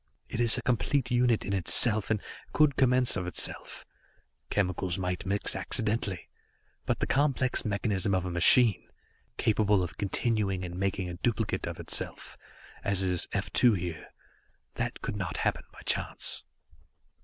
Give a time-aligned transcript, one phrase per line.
[0.27, 2.19] It is a complete unit in itself and
[2.53, 3.85] could commence of itself.
[4.49, 6.27] Chemicals might mix accidentally,
[6.87, 8.89] but the complex mechanism of a machine,
[9.37, 12.35] capable of continuing and making a duplicate of itself,
[12.83, 14.07] as is F 2 here
[14.73, 16.41] that could not happen by chance.